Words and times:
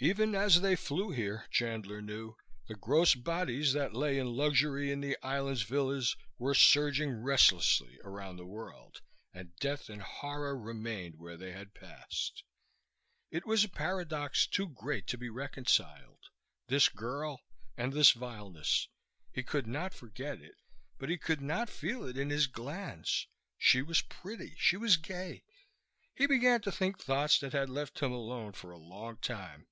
Even 0.00 0.36
as 0.36 0.60
they 0.60 0.76
flew 0.76 1.10
here, 1.10 1.48
Chandler 1.50 2.00
knew, 2.00 2.36
the 2.68 2.76
gross 2.76 3.16
bodies 3.16 3.72
that 3.72 3.96
lay 3.96 4.16
in 4.16 4.28
luxury 4.28 4.92
in 4.92 5.00
the 5.00 5.18
island's 5.24 5.62
villas 5.62 6.14
were 6.38 6.54
surging 6.54 7.10
restlessly 7.16 7.98
around 8.04 8.36
the 8.36 8.46
world; 8.46 9.00
and 9.32 9.56
death 9.56 9.88
and 9.88 10.00
horror 10.02 10.56
remained 10.56 11.16
where 11.16 11.36
they 11.36 11.50
had 11.50 11.74
passed. 11.74 12.44
It 13.32 13.44
was 13.44 13.64
a 13.64 13.68
paradox 13.68 14.46
too 14.46 14.68
great 14.68 15.08
to 15.08 15.18
be 15.18 15.28
reconciled, 15.28 16.20
this 16.68 16.88
girl 16.88 17.40
and 17.76 17.92
this 17.92 18.12
vileness. 18.12 18.86
He 19.32 19.42
could 19.42 19.66
not 19.66 19.92
forget 19.94 20.40
it, 20.40 20.54
but 21.00 21.08
he 21.10 21.18
could 21.18 21.40
not 21.40 21.68
feel 21.68 22.04
it 22.06 22.16
in 22.16 22.30
his 22.30 22.46
glands. 22.46 23.26
She 23.56 23.82
was 23.82 24.00
pretty. 24.02 24.54
She 24.58 24.76
was 24.76 24.96
gay. 24.96 25.42
He 26.14 26.28
began 26.28 26.60
to 26.60 26.70
think 26.70 27.00
thoughts 27.00 27.40
that 27.40 27.52
had 27.52 27.68
left 27.68 27.98
him 27.98 28.12
alone 28.12 28.52
for 28.52 28.70
a 28.70 28.78
long 28.78 29.16
time. 29.16 29.66